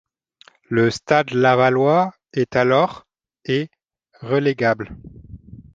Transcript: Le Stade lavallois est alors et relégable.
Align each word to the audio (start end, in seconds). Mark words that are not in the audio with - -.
Le 0.67 0.89
Stade 0.89 1.29
lavallois 1.29 2.11
est 2.33 2.55
alors 2.55 3.05
et 3.45 3.69
relégable. 4.19 4.97